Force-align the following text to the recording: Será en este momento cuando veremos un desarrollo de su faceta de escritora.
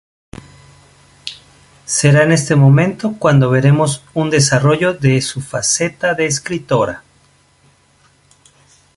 Será 1.85 2.23
en 2.23 2.31
este 2.31 2.55
momento 2.55 3.13
cuando 3.19 3.51
veremos 3.51 4.03
un 4.15 4.31
desarrollo 4.31 4.95
de 4.95 5.21
su 5.21 5.41
faceta 5.41 6.15
de 6.15 6.25
escritora. 6.25 7.03